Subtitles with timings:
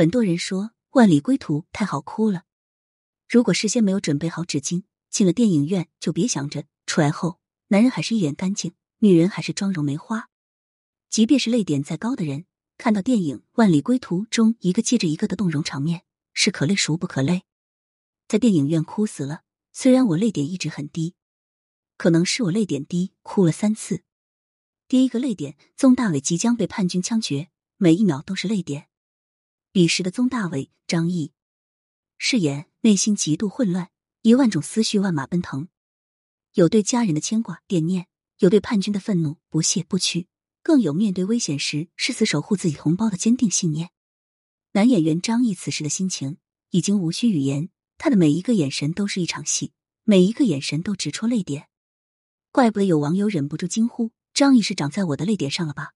[0.00, 0.62] 很多人说
[0.92, 2.44] 《万里归途》太好哭了，
[3.28, 7.38] 如果事先没有准备好纸巾，进了电影院就别想着出来后，
[7.68, 10.30] 男人还是一脸干净，女人还是妆容没花。
[11.10, 12.46] 即便是泪点再高的人，
[12.78, 17.42] 看到电影《万里归途》中一个接着一个的动容场面，是可泪孰不可泪？
[18.26, 19.42] 在电影院哭死了。
[19.70, 21.14] 虽然我泪点一直很低，
[21.98, 24.02] 可能是我泪点低，哭了三次。
[24.88, 28.86] 第一个泪点，宗大伟即将被叛军枪决，每一秒都是泪点。
[29.72, 31.30] 彼时的宗大伟、张译
[32.18, 33.88] 饰演内心极度混乱，
[34.22, 35.68] 一万种思绪万马奔腾，
[36.54, 40.26] 有对家人的牵挂惦念，有对叛军的愤怒不屑不屈，
[40.64, 43.90] 更有面对危险时誓死守护自己同胞的坚定信念。
[44.72, 46.38] 男演员张译此时的心情
[46.70, 51.68] 已经无需语言，他的每一个眼神都是一场戏，每一个眼神都直戳泪点。
[52.50, 55.92] 怪不得有网友忍不住惊呼：“张译是长在我的泪点上了吧？”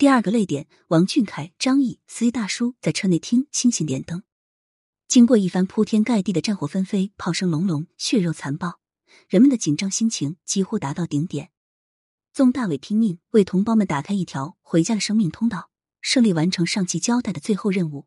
[0.00, 4.22] 第二个泪点，王俊凯、张译、司机大叔在车内听星星点灯。
[5.06, 8.80] 经过一番铺天盖地的战火纷飞、炮声隆隆、血肉残暴，
[9.28, 11.50] 人们的紧张心情几乎达到顶点。
[12.32, 15.68] 宗大伟拼命为同胞们打开一条回家的生命通道，
[16.00, 18.06] 胜利完成上级交代的最后任务。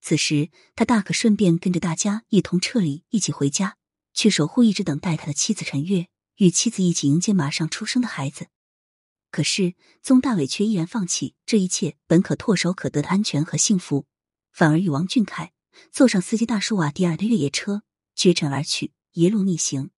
[0.00, 3.76] 此时，他大可顺便跟着大家一同撤离，一起回家，
[4.12, 8.48] 去守护一直等待他的妻子陈月，与妻子一起迎接马上出生的孩子。
[9.30, 14.06] 可是，宗大伟却毅然放弃这一切本可唾手可得的安全和幸福，
[14.52, 15.52] 反而与王俊凯
[15.92, 17.82] 坐上司机大叔瓦迪尔的越野车，
[18.14, 19.90] 绝尘而去，一路逆行。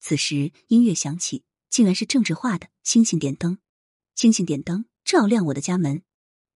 [0.00, 3.56] 此时，音乐响起，竟然是政治化的《星星点灯》，
[4.14, 6.02] 星星点灯，照亮我的家门，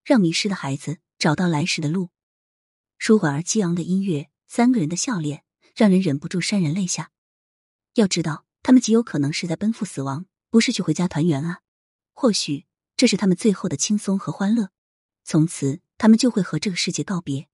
[0.04, 2.10] 让迷失的孩子找到来时的路。
[2.98, 7.10] 舒缓而激昂的音乐，三个人的笑脸，让人忍不住潸然泪下。
[7.94, 11.60] 要知道，他们极有可能是在奔赴死亡，不是去回家团圆啊。
[12.18, 12.64] 或许
[12.96, 14.70] 这是他们最后的轻松和欢乐，
[15.22, 17.46] 从此他们就会和这个世界告别。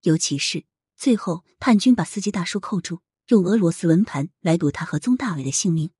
[0.00, 0.64] 尤其是
[0.96, 5.90] 最后，叛军把司机大叔扣住，用俄罗斯轮盘来赌他和宗大伟的性命。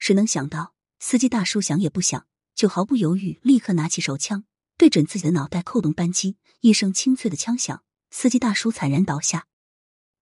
[0.00, 2.26] 谁能想到，司机大叔想也不想，
[2.56, 4.44] 就毫不犹豫，立刻拿起手枪，
[4.76, 6.38] 对准自己的脑袋扣动扳机。
[6.58, 9.46] 一声清脆的枪响，司机大叔惨然倒下。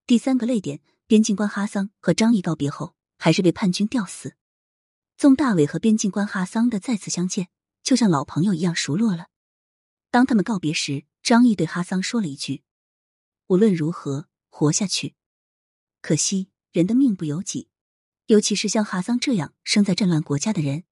[0.07, 4.37] 第三个泪点，边境官哈桑和张毅告别后，还是被叛军吊死。
[5.17, 7.49] 宗大伟和边境官哈桑的再次相见，
[7.83, 9.29] 就像老朋友一样熟络了。
[10.11, 12.63] 当他们告别时，张毅对哈桑说了一句
[13.49, 15.15] ：“无论如何，活下去。
[16.03, 17.69] 可惜人的命不由己，
[18.27, 20.85] 尤其是像哈桑这样生在战乱国家的人。”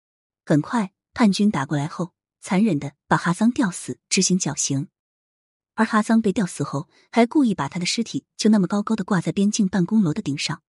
[0.47, 4.89] 很快，叛军打过来后，残忍的把哈桑吊死，执行绞刑。
[5.75, 10.63] 而哈桑被吊死后，还故意把他的尸体就那么高高的挂在边境办公楼的顶上。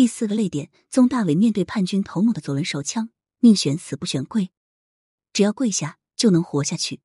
[0.00, 4.50] 第四个泪点，宗大伟面对叛军头目的左轮手枪，宁选死不选跪，
[5.34, 7.02] 只要跪下就能活下去。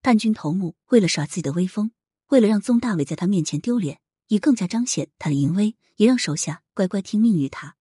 [0.00, 1.90] 叛军头目为了耍自己的威风，
[2.28, 3.98] 为了让宗大伟在他面前丢脸，
[4.28, 7.74] 以更加彰显他的淫威，也让手下乖乖听命于他。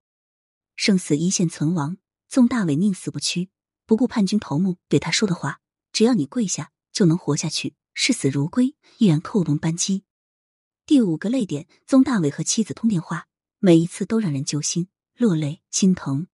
[0.76, 3.52] 生死一线存亡，宗大伟宁死不屈，
[3.86, 5.60] 不顾叛军头目对他说的话，
[5.92, 10.06] 只要你跪下就能活下去，视死如归，依然扣动扳机。
[10.88, 13.28] 第五个泪点，宗大伟和妻子通电话。
[13.66, 16.28] 每一次都让人揪心、落泪、心疼。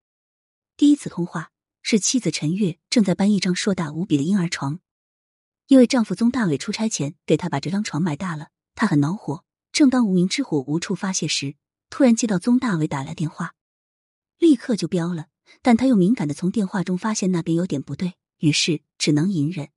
[0.75, 1.51] 第一次通话
[1.83, 4.79] 是妻子陈月正在搬一张硕大无比的婴儿床，
[5.67, 9.45] 因为丈夫宗大伟出差前给她把这张床买大了，她很恼火。
[9.71, 11.55] 正当无名之火无处发泄时，
[11.91, 13.53] 突然接到宗大伟打来电话，
[14.39, 15.27] 立刻就飙了。
[15.61, 19.69] 但她又敏感的从电话中发现那边有点不对，于是只能隐忍。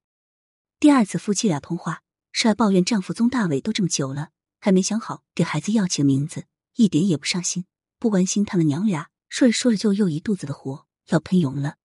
[0.81, 2.03] 第二次夫妻俩通话
[2.33, 6.45] 是抱怨丈夫宗大伟都这么久了，还没想好给孩子要起个名字。
[6.77, 7.65] 一点也不上心，
[7.99, 9.09] 不关心他们娘俩。
[9.29, 11.77] 说着说着，就又一肚子的火要喷涌了。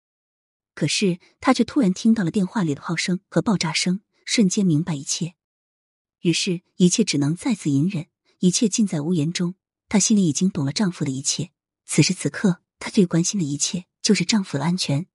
[0.74, 5.36] 可是他却突然听到了电话里的炮声和爆炸声，瞬间明白一切。
[6.22, 8.08] 于是，一切只能再次隐忍，
[8.40, 9.56] 一切尽在无言中。
[9.88, 11.52] 她心里已经懂了丈夫的一切。
[11.86, 15.08] 此时此刻，她最关心的一切就是丈夫的安全。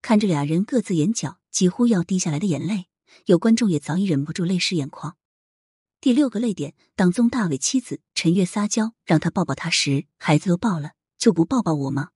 [0.00, 2.86] 看着俩人各自眼角几乎要滴下来的眼泪，
[3.26, 5.16] 有观众也早已忍不住泪湿眼眶。
[6.08, 12.12] 第六个泪点，当宗大伟妻子陈月撒娇让他抱抱她时，孩子都抱了，就不抱抱我吗？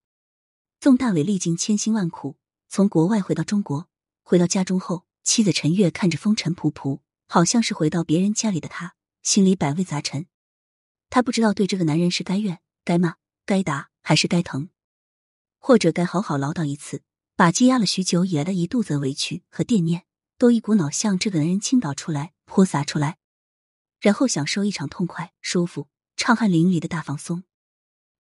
[0.81, 2.39] 宗大伟历经千辛万苦
[2.71, 3.91] 从国外回到中国，
[4.23, 10.25] 回到家中后，妻子陈月看着风尘仆仆，好像是回到别人家里的他，心里百味杂陈。
[11.11, 14.71] 他不知道对这个男人是该怨、该骂、该打，还是该疼，
[15.59, 17.03] 或者该好好唠叨一次，
[17.37, 20.07] 把积压了许久以来的一肚子委屈和惦念，
[20.39, 23.19] 都一股脑向这个男人倾倒出来、泼洒出来。
[24.03, 27.45] 然后享受一场痛快、舒服、畅汗淋漓的大放松，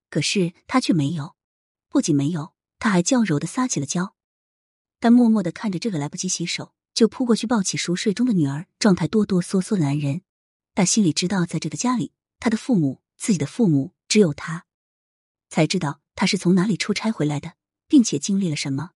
[0.09, 1.35] 可是他却没有，
[1.89, 4.15] 不仅没有，他还娇柔的撒起了娇。
[5.01, 10.23] 他默默的看着这个来不及洗手就扑过去抱起熟睡中的女儿，状态哆哆嗦嗦的男人。
[10.77, 14.67] 他心里知道，在这个家里，他的父母，自己的父母，只有他
[15.51, 17.55] 才知道他是从哪里出差回来的，
[17.89, 18.93] 并且经历了什么。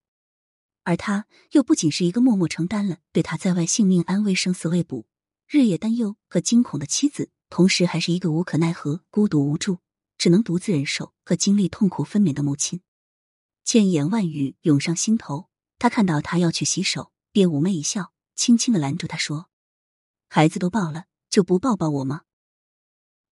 [0.84, 5.08] 而他又不仅是一个默默承担了对他在外性命安危生死未卜、
[5.48, 9.78] 日夜担忧和惊恐的妻子，同时还是一个无可奈何、孤独无助、
[10.18, 12.80] 只能独自忍受和经历痛苦分娩的母亲。
[13.64, 15.48] 千言万语涌上心头，
[15.78, 19.48] 他看到他要去洗手，便妩媚一笑，轻轻的拦住他说
[20.28, 22.22] ：“孩子都抱了，就不抱抱我吗？”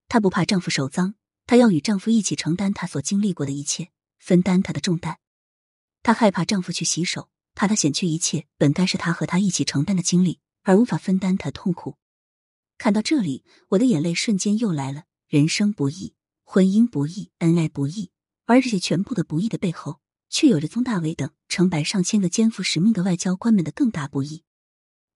[0.07, 1.15] 她不怕丈夫手脏，
[1.45, 5.19] 她要与丈夫一起承担她所经历过的一切，分担他的重担。
[6.01, 7.29] 她害怕丈夫去洗手。
[7.57, 11.95] 怕他减去一切本该是他和他一起承担的经历，而无法分担他的痛苦。
[12.77, 15.03] 看到这里，我的眼泪瞬间又来了。
[15.27, 18.11] 人生不易，婚姻不易，恩爱不易，
[18.45, 24.43] 而这些全部的不易的背后，却有着宗大伟等成百上千个肩负使命的外交官们的更大不易。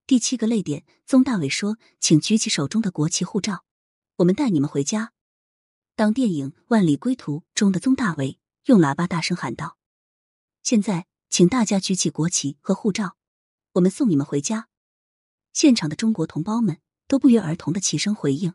[0.07, 3.63] 第七个泪点，宗大伟说：“请举起手中的国旗护照，
[4.17, 5.13] 我们带你们回家。”
[5.95, 9.77] 当电影《万里归途》中的宗大伟用喇叭大声喊道
[10.63, 13.15] ：“现在！”请大家举起国旗和护照，
[13.73, 14.67] 我们送你们回家。
[15.53, 16.79] 现场的中国同胞们
[17.09, 18.53] 都不约而同的齐声回应：“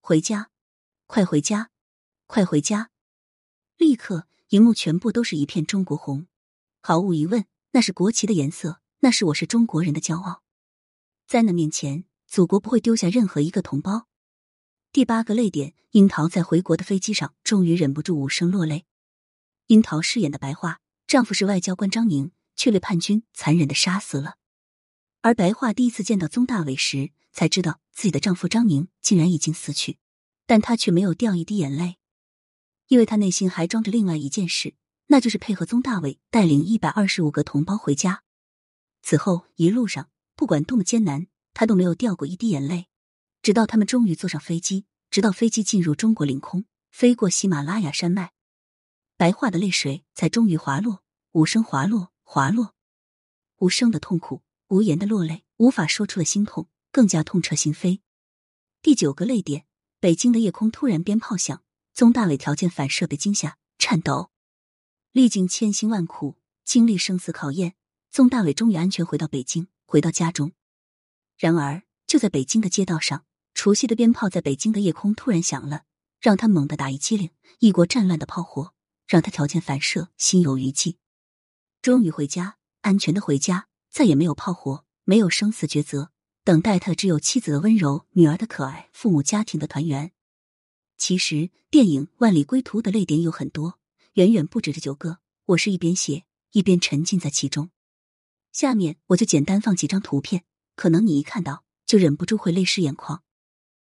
[0.00, 0.50] 回家，
[1.06, 1.68] 快回家，
[2.26, 2.90] 快回家！”
[3.76, 6.26] 立刻，荧幕全部都是一片中国红。
[6.80, 10.42] 毫无疑问，那是国旗的颜色，那是我是中国人的骄傲。
[11.26, 14.08] 在那面前，祖国不会丢下任何一个同胞。
[14.90, 18.86] 第八个泪点，樱桃在回国的飞机上终于忍不住无声落泪。
[19.66, 20.80] 樱桃饰演的白桦。
[21.06, 24.36] 丈夫是外交官张宁，却被叛军残忍的杀死了。
[25.22, 29.98] 而白桦第一次见到宗大伟时，才知道自己的丈夫张宁竟然已经死去，
[30.44, 31.98] 但她却没有掉一滴眼泪，
[32.88, 34.74] 因为她内心还装着另外一件事，
[35.06, 38.24] 那就是配合宗大伟带领一百二十五个同胞回家。
[39.02, 42.88] 此后一路上，不管多么艰难，她都没有掉过一滴眼泪，
[43.40, 48.32] 直到他们终于坐上飞机，直到飞机进入中国领空，飞过喜马拉雅山脉。
[49.16, 52.74] 白桦的泪水才终于滑落，无声滑落，滑落，
[53.58, 58.00] 无声的痛苦，无言的落泪，无法说出的心痛，更加痛彻心扉。
[58.82, 59.66] 第九个泪点，
[60.00, 61.62] 北京的夜空突然鞭炮响，
[61.94, 64.30] 宗大伟条件反射被惊吓，颤抖。
[65.12, 67.74] 历经千辛万苦，经历生死考验，
[68.10, 70.52] 宗大伟终于安全回到北京，回到家中。
[71.36, 73.24] 然而，就在北京的街道上，
[73.54, 75.84] 除夕的鞭炮在北京的夜空突然响了，
[76.20, 77.30] 让他猛地打一激灵。
[77.60, 78.74] 异国战乱的炮火。
[79.08, 80.98] 让他条件反射，心有余悸。
[81.80, 86.12] 终于回家，安全的回家，再也没有炮火，没有生死抉择，
[86.48, 90.12] 等待他只有妻子的温柔，女儿的可爱，父母家庭的团圆。
[90.96, 93.78] 其实，电影《万里归途》的泪点有很多，
[94.14, 95.18] 远远不止这九个。
[95.44, 97.68] 我是一边写一边沉浸在其中。
[98.50, 103.22] 下面我就简单放几张图片，可能你一看到就忍不住会泪湿眼眶。